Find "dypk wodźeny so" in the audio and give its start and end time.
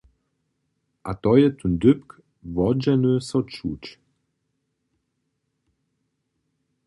1.81-3.39